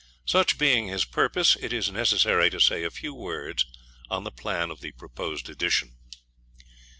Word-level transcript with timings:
Such 0.25 0.57
being 0.57 0.87
his 0.87 1.05
purpose, 1.05 1.55
it 1.57 1.71
is 1.71 1.91
necessary 1.91 2.49
to 2.49 2.59
say 2.59 2.83
a 2.83 2.89
few 2.89 3.13
words 3.13 3.67
on 4.09 4.23
the 4.23 4.31
plan 4.31 4.71
of 4.71 4.81
the 4.81 4.93
proposed 4.93 5.47
Edition. 5.47 5.95